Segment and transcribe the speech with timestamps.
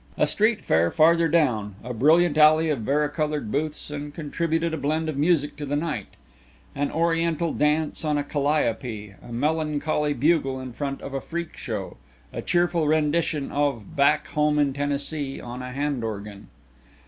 [0.17, 4.77] A street fair farther down made a brilliant alley of varicolored booths and contributed a
[4.77, 6.07] blend of music to the night
[6.73, 11.97] an oriental dance on a calliope, a melancholy bugle in front of a freak show,
[12.33, 16.47] a cheerful rendition of "Back Home in Tennessee" on a hand organ.